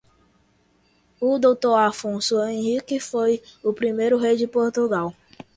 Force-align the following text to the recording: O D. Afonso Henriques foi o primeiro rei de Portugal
O 1.19 1.37
D. 1.37 1.45
Afonso 1.77 2.39
Henriques 2.43 3.03
foi 3.05 3.39
o 3.63 3.71
primeiro 3.71 4.17
rei 4.17 4.35
de 4.35 4.47
Portugal 4.47 5.13